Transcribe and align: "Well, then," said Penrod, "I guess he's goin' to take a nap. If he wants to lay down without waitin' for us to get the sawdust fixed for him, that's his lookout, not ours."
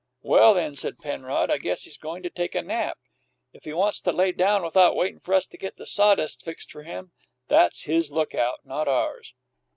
"Well, 0.23 0.55
then," 0.55 0.73
said 0.73 0.97
Penrod, 0.97 1.51
"I 1.51 1.59
guess 1.59 1.83
he's 1.83 1.99
goin' 1.99 2.23
to 2.23 2.29
take 2.31 2.55
a 2.55 2.63
nap. 2.63 2.97
If 3.53 3.65
he 3.65 3.73
wants 3.73 4.01
to 4.01 4.11
lay 4.11 4.31
down 4.31 4.63
without 4.63 4.95
waitin' 4.95 5.19
for 5.19 5.35
us 5.35 5.45
to 5.45 5.59
get 5.59 5.77
the 5.77 5.85
sawdust 5.85 6.43
fixed 6.43 6.71
for 6.71 6.81
him, 6.81 7.11
that's 7.49 7.83
his 7.83 8.11
lookout, 8.11 8.65
not 8.65 8.87
ours." 8.87 9.35